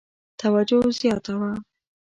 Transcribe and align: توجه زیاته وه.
توجه 0.41 0.81
زیاته 0.99 1.33
وه. 1.39 1.51